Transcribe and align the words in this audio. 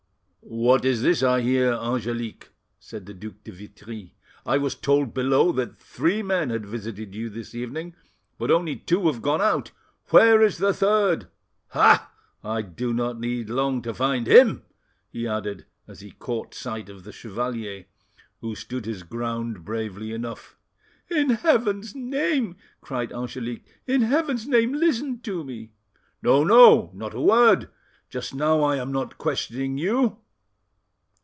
"What 0.43 0.83
is 0.83 1.01
this 1.01 1.23
I 1.23 1.39
hear, 1.41 1.71
Angelique?" 1.71 2.49
said 2.77 3.05
the 3.05 3.13
Duc 3.13 3.35
de 3.45 3.51
Vitry. 3.51 4.15
"I 4.45 4.57
was 4.57 4.75
told 4.75 5.13
below 5.13 5.53
that 5.53 5.77
three 5.77 6.21
men 6.23 6.49
had 6.49 6.65
visited 6.65 7.15
you 7.15 7.29
this 7.29 7.55
evening; 7.55 7.95
but 8.37 8.51
only 8.51 8.75
two 8.75 9.05
have 9.07 9.21
gone 9.21 9.39
out—where 9.41 10.41
is 10.41 10.57
the 10.57 10.73
third? 10.73 11.27
Ha! 11.69 12.11
I 12.43 12.63
do 12.63 12.91
not 12.91 13.19
need 13.19 13.49
long 13.49 13.81
to 13.83 13.93
find 13.93 14.27
him," 14.27 14.63
he 15.09 15.25
added, 15.27 15.67
as 15.87 16.01
he 16.01 16.09
caught 16.11 16.53
sight 16.53 16.89
of 16.89 17.03
the 17.05 17.13
chevalier, 17.13 17.85
who 18.41 18.53
stood 18.53 18.85
his 18.85 19.03
ground 19.03 19.63
bravely 19.63 20.11
enough. 20.11 20.57
"In 21.09 21.29
Heaven's 21.29 21.95
name!" 21.95 22.57
cried 22.81 23.13
Angelique,—"in 23.13 24.01
Heaven's 24.01 24.47
name, 24.47 24.73
listen 24.73 25.21
to 25.21 25.43
me!" 25.45 25.71
"No, 26.21 26.43
no, 26.43 26.89
not 26.93 27.13
a 27.13 27.21
word. 27.21 27.69
Just 28.09 28.33
now 28.33 28.61
I 28.61 28.75
am 28.77 28.91
not 28.91 29.17
questioning 29.19 29.77
you. 29.77 30.17